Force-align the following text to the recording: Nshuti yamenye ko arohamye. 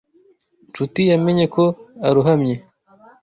Nshuti 0.69 0.99
yamenye 1.09 1.45
ko 1.55 1.63
arohamye. 2.07 2.55